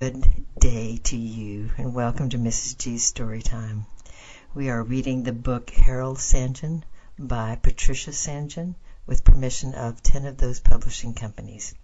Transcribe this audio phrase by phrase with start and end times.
[0.00, 2.78] Good day to you, and welcome to Mrs.
[2.78, 3.84] G's Story Time.
[4.54, 6.86] We are reading the book Harold St.
[7.18, 8.76] by Patricia St.
[9.04, 11.74] with permission of ten of those publishing companies.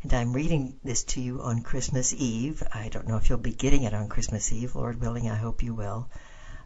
[0.00, 2.62] And I'm reading this to you on Christmas Eve.
[2.72, 4.74] I don't know if you'll be getting it on Christmas Eve.
[4.74, 6.08] Lord willing, I hope you will.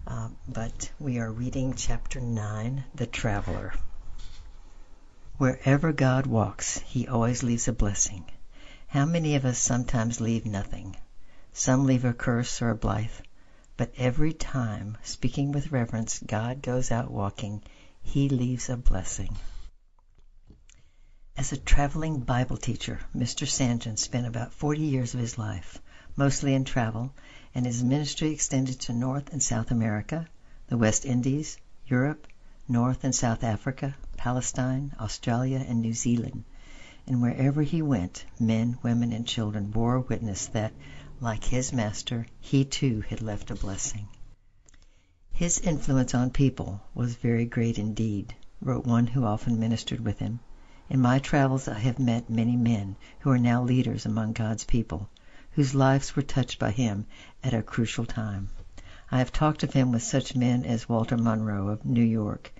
[0.06, 3.74] Uh, but we are reading chapter 9, The Traveler.
[5.36, 8.24] Wherever God walks, he always leaves a blessing.
[8.88, 10.94] How many of us sometimes leave nothing?
[11.52, 13.10] Some leave a curse or a blithe.
[13.76, 17.62] But every time, speaking with reverence, God goes out walking,
[18.00, 19.36] He leaves a blessing.
[21.36, 23.44] As a traveling Bible teacher, Mr.
[23.48, 23.98] St.
[23.98, 25.82] spent about 40 years of his life,
[26.14, 27.12] mostly in travel,
[27.56, 30.28] and his ministry extended to North and South America,
[30.68, 31.58] the West Indies,
[31.88, 32.28] Europe,
[32.68, 36.44] North and South Africa, Palestine, Australia, and New Zealand
[37.08, 40.72] and wherever he went men, women, and children bore witness that,
[41.20, 44.08] like his Master, he too had left a blessing.
[45.30, 50.40] His influence on people was very great indeed, wrote one who often ministered with him.
[50.90, 55.08] In my travels I have met many men who are now leaders among God's people,
[55.52, 57.06] whose lives were touched by him
[57.44, 58.48] at a crucial time.
[59.12, 62.52] I have talked of him with such men as Walter Monroe of New York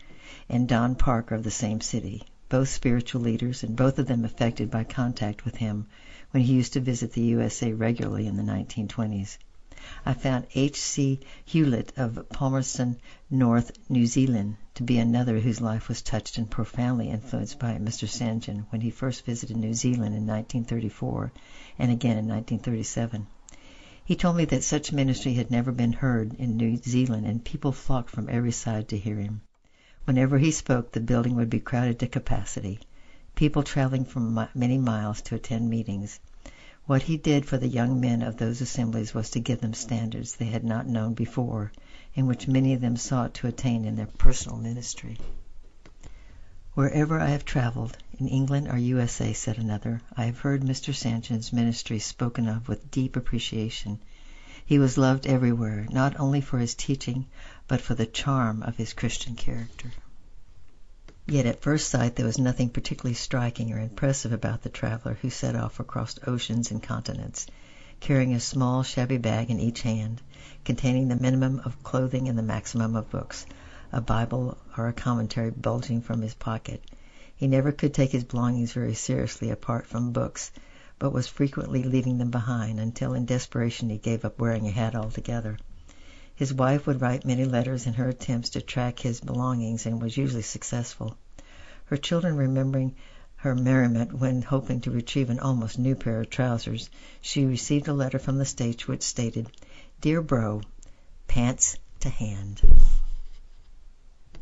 [0.49, 4.71] and Don Parker of the same city both spiritual leaders, and both of them affected
[4.71, 5.87] by contact with him
[6.31, 9.39] when he used to visit the USA regularly in the 1920s.
[10.05, 10.81] I found H.
[10.81, 11.21] C.
[11.45, 12.97] Hewlett of Palmerston
[13.31, 18.09] North, New Zealand, to be another whose life was touched and profoundly influenced by Mr.
[18.09, 18.47] St.
[18.71, 21.33] when he first visited New Zealand in 1934
[21.79, 23.27] and again in 1937.
[24.05, 27.73] He told me that such ministry had never been heard in New Zealand and people
[27.73, 29.41] flocked from every side to hear him.
[30.07, 32.79] Whenever he spoke the building would be crowded to capacity,
[33.35, 36.21] people traveling from many miles to attend meetings.
[36.85, 40.37] What he did for the young men of those assemblies was to give them standards
[40.37, 41.73] they had not known before,
[42.15, 45.19] and which many of them sought to attain in their personal ministry.
[46.75, 50.95] Wherever I have traveled, in England or USA, said another, I have heard Mr.
[50.95, 53.99] St.'s ministry spoken of with deep appreciation.
[54.69, 57.27] He was loved everywhere, not only for his teaching,
[57.69, 59.93] but for the charm of his Christian character.
[61.25, 65.31] Yet at first sight there was nothing particularly striking or impressive about the traveler who
[65.31, 67.47] set off across oceans and continents,
[68.01, 70.21] carrying a small shabby bag in each hand,
[70.65, 73.47] containing the minimum of clothing and the maximum of books,
[73.93, 76.83] a Bible or a commentary bulging from his pocket.
[77.37, 80.51] He never could take his belongings very seriously apart from books,
[80.99, 84.95] but was frequently leaving them behind until in desperation he gave up wearing a hat
[84.95, 85.59] altogether.
[86.35, 90.17] His wife would write many letters in her attempts to track his belongings and was
[90.17, 91.17] usually successful.
[91.87, 92.95] Her children remembering
[93.37, 96.91] her merriment when hoping to retrieve an almost new pair of trousers,
[97.21, 99.51] she received a letter from the States which stated,
[100.01, 100.63] Dear Bro,
[101.29, 102.63] Pants to hand.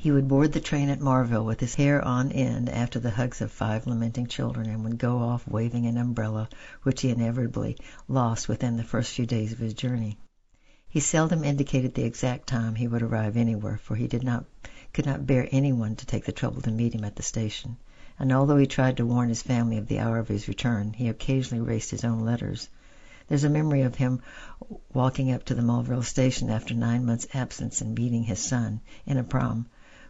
[0.04, 3.40] He would board the train at Malvern with his hair on end after the hugs
[3.40, 6.50] of five lamenting children, and would go off waving an umbrella
[6.82, 10.18] which he inevitably lost within the first few days of his journey.
[10.86, 14.44] He seldom indicated the exact time he would arrive anywhere, for he did not
[14.92, 17.78] could not bear anyone to take the trouble to meet him at the station,
[18.18, 21.08] and although he tried to warn his family of the hour of his return, he
[21.08, 22.68] occasionally erased his own letters.
[23.26, 24.20] There's a memory of him
[24.92, 29.16] walking up to the Malvern station after nine months' absence and meeting his son in
[29.16, 29.64] a prom,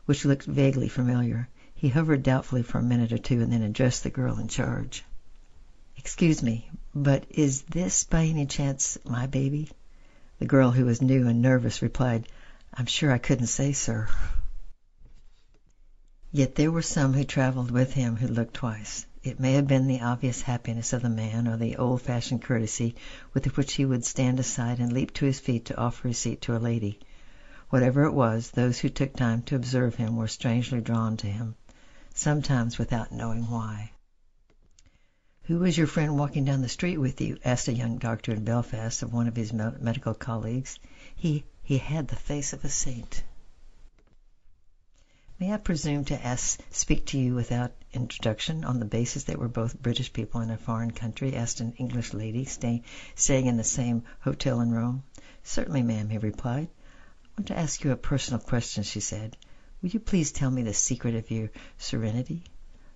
[0.07, 1.49] which looked vaguely familiar.
[1.75, 5.03] He hovered doubtfully for a minute or two and then addressed the girl in charge.
[5.97, 9.71] "Excuse me, but is this by any chance my baby?"
[10.41, 12.29] The girl, who was new and nervous, replied,
[12.75, 14.09] "I'm sure I couldn't say, sir."
[16.33, 19.07] Yet there were some who traveled with him who looked twice.
[19.23, 22.95] It may have been the obvious happiness of the man, or the old fashioned courtesy
[23.33, 26.43] with which he would stand aside and leap to his feet to offer his seat
[26.43, 26.99] to a lady.
[27.75, 31.57] Whatever it was, those who took time to observe him were strangely drawn to him,
[32.15, 33.91] sometimes without knowing why.
[35.47, 38.45] "Who was your friend walking down the street with you?" asked a young doctor in
[38.45, 40.79] Belfast of one of his medical colleagues.
[41.17, 43.25] "He he had the face of a saint."
[45.41, 46.37] "May I presume to
[46.71, 50.57] speak to you without introduction, on the basis that we're both British people in a
[50.57, 52.85] foreign country?" asked an English lady staying
[53.47, 55.03] in the same hotel in Rome.
[55.43, 56.69] "Certainly, ma'am," he replied.
[57.37, 59.37] "I want to ask you a personal question," she said.
[59.83, 62.45] "Will you please tell me the secret of your serenity?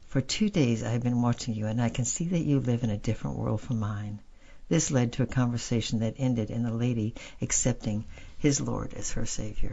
[0.07, 2.85] For two days I have been watching you, and I can see that you live
[2.85, 4.21] in a different world from mine."
[4.69, 8.05] This led to a conversation that ended in the lady accepting
[8.39, 9.73] his Lord as her Saviour.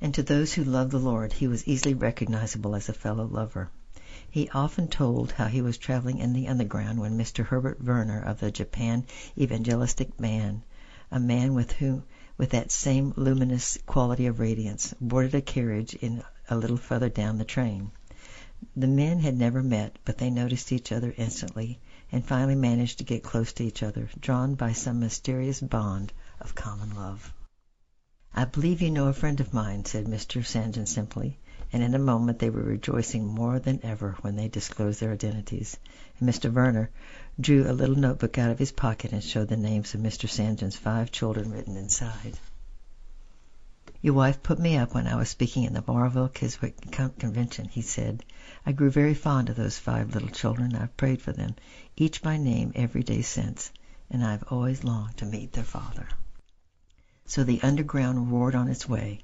[0.00, 3.70] And to those who loved the Lord he was easily recognizable as a fellow lover.
[4.28, 7.44] He often told how he was traveling in the underground when Mr.
[7.44, 9.06] Herbert Werner of the Japan
[9.38, 10.62] Evangelistic Band,
[11.12, 12.02] a man with whom
[12.36, 16.20] with that same luminous quality of radiance, boarded a carriage in
[16.50, 17.92] a little further down the train.
[18.74, 21.78] The men had never met, but they noticed each other instantly,
[22.10, 26.56] and finally managed to get close to each other, drawn by some mysterious bond of
[26.56, 27.32] common love.
[28.34, 30.42] "I believe you know a friend of mine," said Mr.
[30.42, 31.38] John simply,
[31.72, 35.78] and in a moment they were rejoicing more than ever when they disclosed their identities,
[36.20, 36.50] and Mr.
[36.50, 36.90] Verner
[37.40, 40.28] drew a little notebook out of his pocket and showed the names of Mr.
[40.28, 40.74] St.
[40.74, 42.38] Five children written inside.
[44.02, 47.80] "Your wife put me up when I was speaking in the Malvern Keswick Convention," he
[47.80, 48.22] said.
[48.66, 50.76] "I grew very fond of those five little children.
[50.76, 51.54] I've prayed for them,
[51.96, 53.72] each by name, every day since,
[54.10, 56.08] and I've always longed to meet their father."
[57.24, 59.20] So the Underground roared on its way.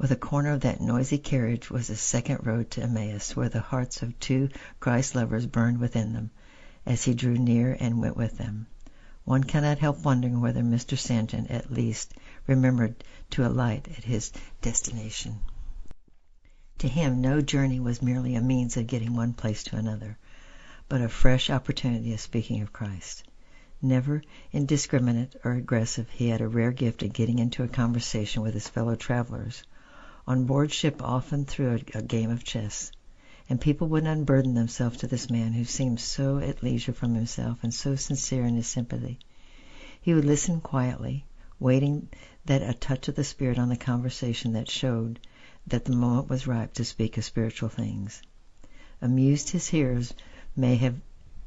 [0.00, 3.60] With a corner of that noisy carriage was a second road to Emmaus, where the
[3.60, 4.48] hearts of two
[4.80, 6.30] Christ lovers burned within them,
[6.86, 8.66] as he drew near and went with them.
[9.26, 10.96] One cannot help wondering whether Mr.
[10.96, 12.14] John, at least,
[12.46, 14.32] remembered to alight at his
[14.62, 15.40] destination.
[16.78, 20.16] To him no journey was merely a means of getting one place to another,
[20.88, 23.24] but a fresh opportunity of speaking of Christ.
[23.82, 28.54] Never indiscriminate or aggressive, he had a rare gift of getting into a conversation with
[28.54, 29.62] his fellow travelers.
[30.26, 32.92] On board ship often through a game of chess,
[33.48, 37.60] and people would unburden themselves to this man who seemed so at leisure from himself
[37.64, 39.18] and so sincere in his sympathy.
[39.98, 41.24] He would listen quietly,
[41.58, 42.10] waiting
[42.44, 45.20] that a touch of the Spirit on the conversation that showed
[45.66, 48.20] that the moment was ripe to speak of spiritual things.
[49.00, 50.12] Amused his hearers
[50.54, 51.00] may have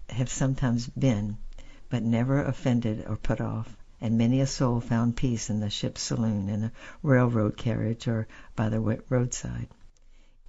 [0.09, 1.37] have sometimes been,
[1.89, 6.01] but never offended or put off, and many a soul found peace in the ship's
[6.01, 6.71] saloon, in a
[7.01, 9.69] railroad carriage, or by the wet roadside.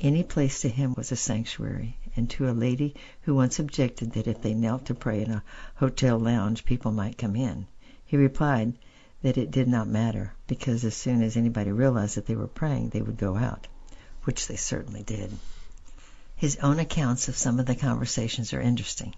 [0.00, 4.26] Any place to him was a sanctuary, and to a lady who once objected that
[4.26, 5.44] if they knelt to pray in a
[5.76, 7.68] hotel lounge people might come in,
[8.04, 8.72] he replied
[9.22, 12.88] that it did not matter, because as soon as anybody realized that they were praying
[12.88, 13.68] they would go out,
[14.24, 15.30] which they certainly did.
[16.34, 19.14] His own accounts of some of the conversations are interesting.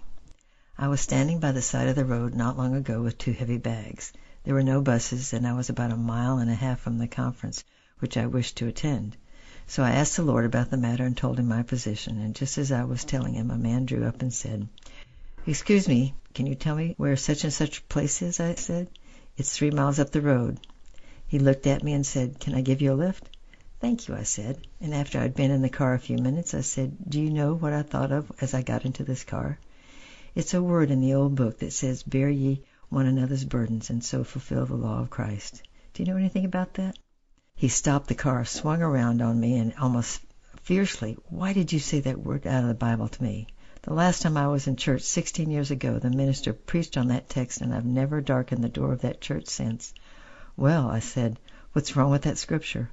[0.77, 3.57] I was standing by the side of the road not long ago with two heavy
[3.57, 4.13] bags.
[4.47, 7.07] There were no buses, and I was about a mile and a half from the
[7.09, 7.65] conference
[7.99, 9.17] which I wished to attend.
[9.67, 12.57] So I asked the Lord about the matter and told him my position, and just
[12.57, 14.69] as I was telling him a man drew up and said,
[15.45, 18.87] "Excuse me, can you tell me where such and such place is?" I said.
[19.35, 20.61] It's three miles up the road.
[21.27, 23.27] He looked at me and said, "Can I give you a lift?"
[23.81, 26.61] "Thank you," I said, and after I'd been in the car a few minutes I
[26.61, 29.59] said, "Do you know what I thought of as I got into this car?
[30.35, 34.01] It's a word in the old book that says, 'Bear ye one another's burdens, and
[34.01, 35.61] so fulfill the law of Christ.'
[35.93, 36.97] Do you know anything about that?"
[37.53, 40.21] He stopped the car, swung around on me, and almost
[40.63, 43.47] fiercely, "Why did you say that word out of the Bible to me?
[43.81, 47.27] The last time I was in church, sixteen years ago, the minister preached on that
[47.27, 49.93] text, and I've never darkened the door of that church since."
[50.55, 51.41] "Well," I said,
[51.73, 52.89] "what's wrong with that Scripture?"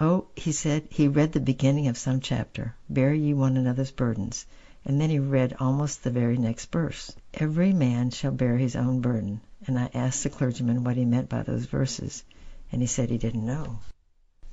[0.00, 4.44] "Oh," he said, he read the beginning of some chapter, 'Bear ye one another's burdens,'
[4.82, 8.98] and then he read almost the very next verse, 'Every man shall bear his own
[9.02, 12.24] burden,' and I asked the clergyman what he meant by those verses,
[12.72, 13.80] and he said he didn't know.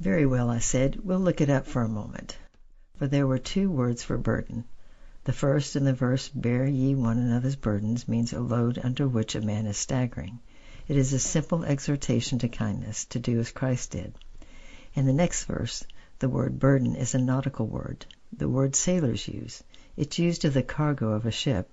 [0.01, 2.37] "Very well," I said, "we'll look it up for a moment."
[2.97, 4.65] For there were two words for burden.
[5.23, 9.33] The first in the verse, "Bear ye one another's burdens," means a load under which
[9.33, 10.39] a man is staggering.
[10.89, 14.13] It is a simple exhortation to kindness, to do as Christ did.
[14.93, 15.85] In the next verse,
[16.19, 18.05] the word burden is a nautical word,
[18.37, 19.63] the word sailors use.
[19.99, 21.71] It's used of the cargo of a ship.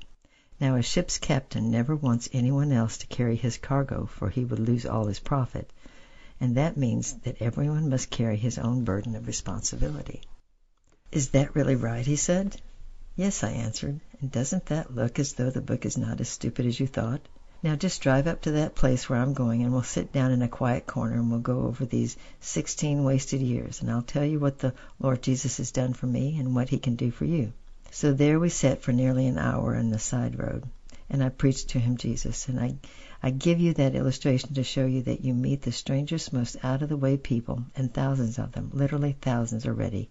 [0.59, 4.61] Now a ship's captain never wants anyone else to carry his cargo, for he would
[4.61, 5.71] lose all his profit,
[6.41, 10.23] and that means that everyone must carry his own burden of responsibility.
[11.13, 12.59] "Is that really right?" he said.
[13.15, 16.65] "Yes," I answered, "and doesn't that look as though the book is not as stupid
[16.65, 17.29] as you thought?
[17.63, 20.41] Now just drive up to that place where I'm going and we'll sit down in
[20.41, 24.41] a quiet corner and we'll go over these sixteen wasted years, and I'll tell you
[24.41, 27.53] what the Lord Jesus has done for me and what he can do for you."
[27.97, 30.65] So there we sat for nearly an hour in the side road,
[31.09, 32.75] and I preached to him Jesus, and I
[33.23, 36.83] I give you that illustration to show you that you meet the strangest, most out
[36.83, 40.11] of the way people, and thousands of them, literally thousands already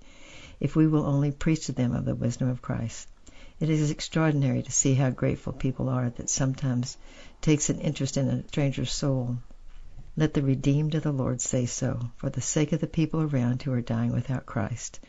[0.62, 3.10] if we will only preach to them of the wisdom of Christ.
[3.60, 6.96] It is extraordinary to see how grateful people are that sometimes
[7.42, 9.40] takes an interest in a stranger's soul.
[10.16, 13.62] Let the redeemed of the Lord say so, for the sake of the people around
[13.62, 15.02] who are dying without Christ.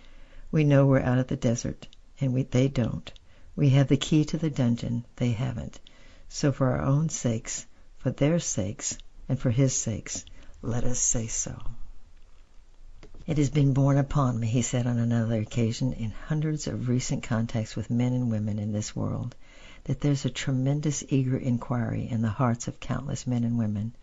[0.50, 1.86] We know we're out of the desert,
[2.24, 3.12] and we, they don't.
[3.54, 5.78] We have the key to the dungeon, they haven't.
[6.28, 7.66] So for our own sakes,
[7.98, 10.24] for their sakes, and for His sakes,
[10.62, 11.60] let us say so.
[13.26, 17.22] It has been borne upon me, he said on another occasion, in hundreds of recent
[17.22, 19.34] contacts with men and women in this world,
[19.84, 23.94] that there's a tremendous eager inquiry in the hearts of countless men and women.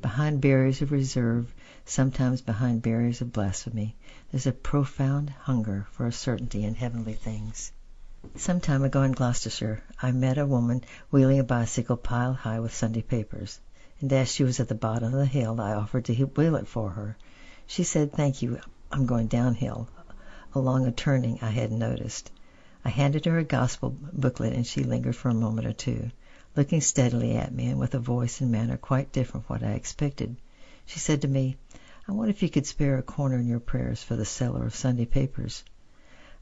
[0.00, 1.52] Behind barriers of reserve,
[1.86, 3.94] sometimes behind barriers of blasphemy,
[4.30, 7.70] there's a profound hunger for a certainty in heavenly things.
[8.36, 12.74] Some time ago in Gloucestershire I met a woman wheeling a bicycle piled high with
[12.74, 13.60] Sunday papers,
[14.00, 16.66] and as she was at the bottom of the hill I offered to wheel it
[16.66, 17.18] for her.
[17.66, 18.58] She said, "Thank you,
[18.90, 19.88] I'm going downhill,"
[20.54, 22.30] along a turning I hadn't noticed.
[22.82, 26.10] I handed her a gospel booklet and she lingered for a moment or two,
[26.56, 29.72] looking steadily at me and with a voice and manner quite different from what I
[29.72, 30.36] expected.
[30.86, 31.56] She said to me,
[32.06, 34.74] "I wonder if you could spare a corner in your prayers for the seller of
[34.74, 35.64] Sunday papers."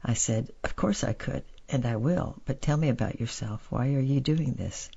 [0.03, 3.67] I said, "Of course I could, and I will, but tell me about yourself.
[3.71, 4.89] Why are you doing this?"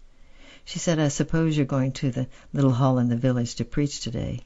[0.64, 4.00] She said, "I suppose you're going to the little hall in the village to preach
[4.00, 4.40] to day."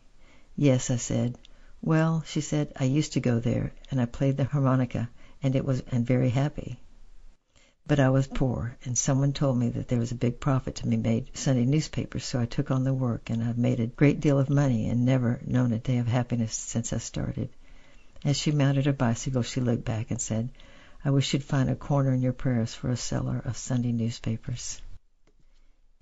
[0.57, 1.39] "Yes," I said.
[1.81, 5.09] "Well," she said, "I used to go there, and I played the harmonica,
[5.43, 6.81] and it was and very happy.
[7.91, 10.87] But I was poor, and someone told me that there was a big profit to
[10.87, 14.21] be made Sunday newspapers, so I took on the work, and I've made a great
[14.21, 17.49] deal of money and never known a day of happiness since I started."
[18.25, 20.51] As she mounted her bicycle she looked back and said,
[21.05, 24.81] "I wish you'd find a corner in your prayers for a seller of Sunday newspapers."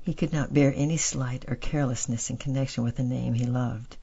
[0.03, 3.97] He could not bear any slight or carelessness in connection with a name he loved.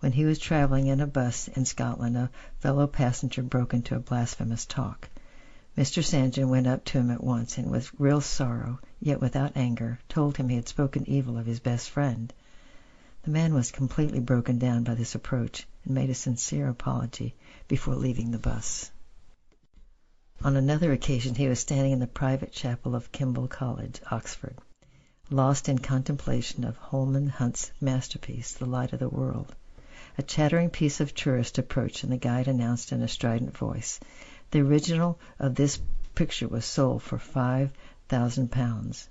[0.00, 4.00] When he was travelling in a bus in Scotland a fellow passenger broke into a
[4.00, 5.08] blasphemous talk.
[5.78, 6.02] Mr.
[6.02, 6.36] St.
[6.38, 10.48] went up to him at once, and with real sorrow, yet without anger, told him
[10.48, 12.34] he had spoken evil of his best friend.
[13.22, 17.36] The man was completely broken down by this approach, and made a sincere apology
[17.68, 18.90] before leaving the bus.
[20.42, 24.56] On another occasion he was standing in the private chapel of Keble College, Oxford,
[25.30, 29.54] lost in contemplation of Holman Hunt's masterpiece, The Light of the World.
[30.16, 34.00] A chattering piece of tourist approached, and the guide announced in a strident voice.
[34.50, 35.78] The original of this
[36.14, 37.70] picture was sold for five
[38.08, 39.06] thousand pounds.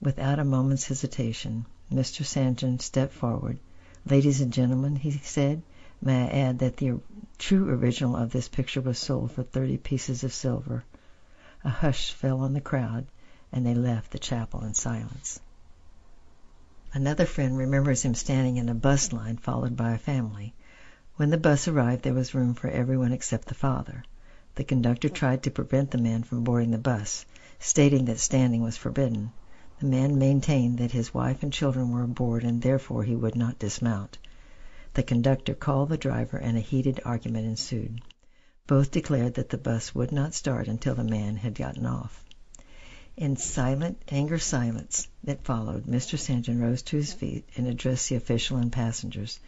[0.00, 2.24] Without a moment's hesitation Mr.
[2.24, 2.80] St.
[2.80, 3.58] stepped forward.
[4.08, 5.62] "Ladies and gentlemen," he said,
[6.00, 7.00] "may I add that the
[7.38, 10.84] true original of this picture was sold for thirty pieces of silver."
[11.64, 13.08] A hush fell on the crowd,
[13.50, 15.40] and they left the chapel in silence.
[16.92, 20.54] Another friend remembers him standing in a bus line followed by a family.
[21.16, 24.04] When the bus arrived there was room for everyone except the father.
[24.58, 27.24] The conductor tried to prevent the man from boarding the bus,
[27.60, 29.30] stating that standing was forbidden.
[29.78, 33.60] The man maintained that his wife and children were aboard and therefore he would not
[33.60, 34.18] dismount.
[34.94, 38.00] The conductor called the driver and a heated argument ensued.
[38.66, 42.24] Both declared that the bus would not start until the man had gotten off.
[43.16, 46.18] In silent, anger silence that followed, Mr.
[46.18, 46.48] St.
[46.48, 49.38] rose to his feet and addressed the official and passengers.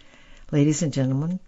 [0.52, 1.40] "Ladies and gentlemen,"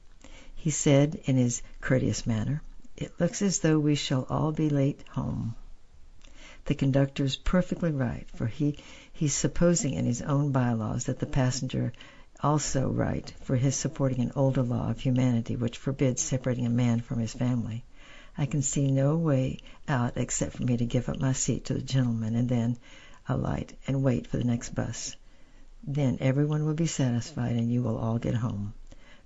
[0.53, 2.61] he said in his courteous manner.
[2.97, 5.55] It looks as though we shall all be late home.
[6.67, 8.79] The conductor's perfectly right, for he
[9.13, 11.93] he's supposing in his own by laws that the passenger
[12.41, 17.01] also right, for his supporting an older law of humanity which forbids separating a man
[17.01, 17.83] from his family.
[18.37, 21.75] I can see no way out except for me to give up my seat to
[21.75, 22.77] the gentleman and then
[23.29, 25.17] alight and wait for the next bus.
[25.83, 28.75] Then everyone will be satisfied and you will all get home.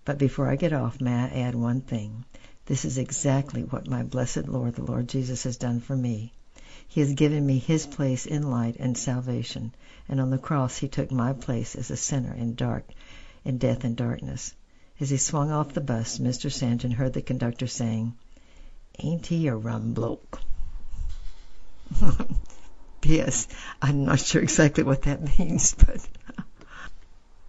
[0.04, 2.24] But before I get off may I add one thing.
[2.66, 6.32] This is exactly what my blessed Lord, the Lord Jesus, has done for me.
[6.88, 9.72] He has given me His place in light and salvation,
[10.08, 12.88] and on the cross He took my place as a sinner in dark,
[13.44, 14.52] in death and darkness.
[14.98, 16.50] As he swung off the bus, Mr.
[16.50, 16.92] St.
[16.94, 18.14] heard the conductor saying,
[18.98, 20.40] "Ain't he a rum bloke?"
[23.00, 23.46] P.S.
[23.80, 26.04] I'm not sure exactly what that means, but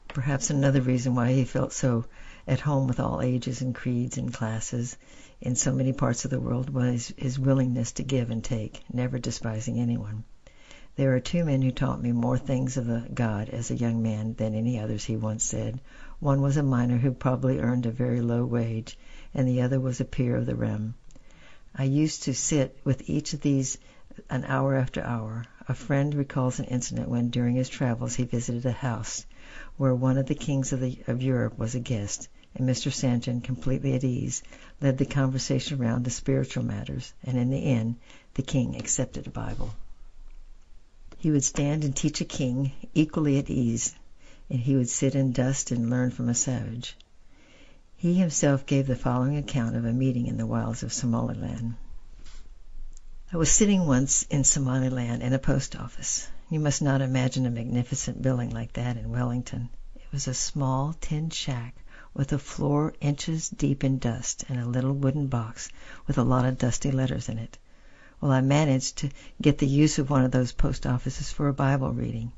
[0.09, 2.05] perhaps another reason why he felt so
[2.47, 4.95] at home with all ages and creeds and classes
[5.41, 9.19] in so many parts of the world was his willingness to give and take, never
[9.19, 10.23] despising anyone.
[10.95, 14.33] There are two men who taught me more things of God as a young man
[14.33, 15.81] than any others, he once said.
[16.19, 18.97] One was a miner who probably earned a very low wage,
[19.33, 20.95] and the other was a peer of the realm.
[21.75, 23.77] I used to sit with each of these
[24.29, 25.45] an hour after hour.
[25.67, 29.25] A friend recalls an incident when during his travels he visited a house
[29.75, 32.91] where one of the kings of, the, of Europe was a guest and Mr.
[32.91, 33.43] St.
[33.43, 34.41] completely at ease,
[34.81, 37.95] led the conversation round to spiritual matters, and in the end
[38.33, 39.73] the king accepted a Bible.
[41.17, 43.95] He would stand and teach a king, equally at ease,
[44.49, 46.95] and he would sit in dust and learn from a savage.
[47.95, 51.75] He himself gave the following account of a meeting in the wilds of Somaliland.
[53.33, 56.27] I was sitting once in Somaliland in a post office.
[56.49, 59.69] You must not imagine a magnificent building like that in Wellington.
[59.95, 61.75] It was a small tin shack
[62.17, 65.69] with a floor inches deep in dust and a little wooden box
[66.07, 67.59] with a lot of dusty letters in it.
[68.19, 71.53] Well, I managed to get the use of one of those post offices for a
[71.53, 72.31] Bible reading,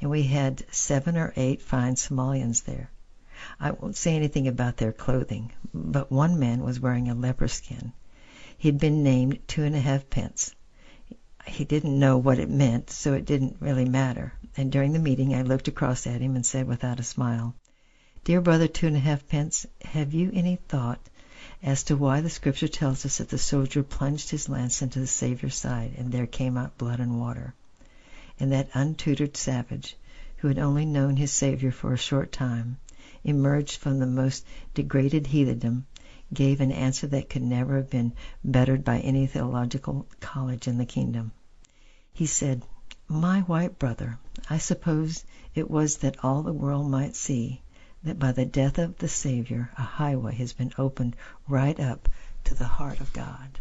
[0.00, 2.90] and we had seven or eight fine Somalians there.
[3.60, 7.92] I won't say anything about their clothing, but one man was wearing a leper skin.
[8.56, 10.54] He'd been named two and a half pence.
[11.46, 15.34] He didn't know what it meant, so it didn't really matter, and during the meeting
[15.34, 17.54] I looked across at him and said without a smile,
[18.24, 20.98] "Dear brother two and a half pence, have you any thought
[21.62, 25.06] as to why the Scripture tells us that the soldier plunged his lance into the
[25.06, 27.54] Saviour's side, and there came out blood and water.
[28.40, 29.96] And that untutored savage,
[30.38, 32.78] who had only known his Saviour for a short time,
[33.22, 34.44] emerged from the most
[34.74, 35.86] degraded heathendom,
[36.34, 40.84] gave an answer that could never have been bettered by any theological college in the
[40.84, 41.30] kingdom.
[42.12, 42.64] He said,
[43.06, 44.18] My white brother,
[44.50, 47.62] I suppose it was that all the world might see
[48.02, 51.16] that by the death of the Savior a highway has been opened
[51.48, 52.08] right up
[52.44, 53.60] to the heart of God.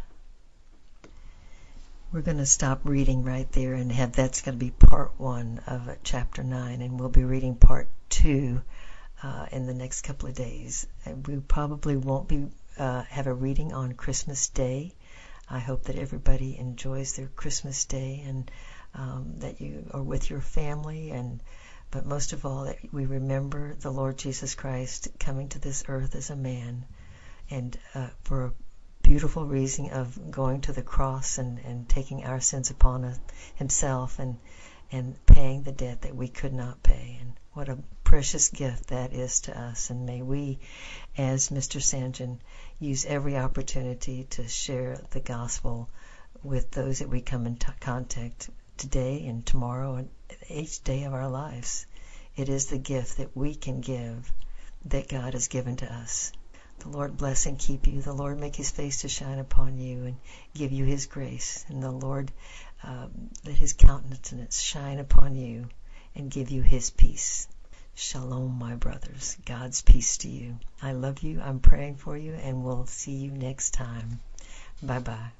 [2.11, 5.59] We're going to stop reading right there and have that's going to be part one
[5.67, 8.61] of chapter nine, and we'll be reading part two
[9.21, 10.87] uh, in the next couple of days.
[11.25, 14.93] We probably won't be uh, have a reading on Christmas Day.
[15.49, 18.51] I hope that everybody enjoys their Christmas Day and
[18.93, 21.41] um, that you are with your family and
[21.89, 26.15] but most of all that we remember the Lord Jesus Christ coming to this earth
[26.15, 26.85] as a man
[27.49, 28.53] and uh, for a
[29.01, 33.15] beautiful reason of going to the cross and, and taking our sins upon
[33.55, 34.37] himself and
[34.91, 39.13] and paying the debt that we could not pay and what a precious gift that
[39.13, 40.59] is to us and may we
[41.17, 41.81] as Mr.
[41.81, 42.15] St.
[42.15, 42.39] John
[42.79, 45.89] use every opportunity to share the gospel
[46.43, 50.09] with those that we come in t- contact today and tomorrow and
[50.49, 51.85] each day of our lives.
[52.35, 54.31] It is the gift that we can give
[54.85, 56.31] that God has given to us.
[56.79, 58.01] The Lord bless and keep you.
[58.01, 60.15] The Lord make his face to shine upon you and
[60.53, 61.65] give you his grace.
[61.69, 62.31] And the Lord
[62.83, 65.69] um, let his countenance shine upon you
[66.15, 67.47] and give you his peace.
[67.95, 69.37] Shalom, my brothers.
[69.45, 70.59] God's peace to you.
[70.81, 71.41] I love you.
[71.41, 74.19] I'm praying for you, and we'll see you next time.
[74.83, 75.31] Bye bye.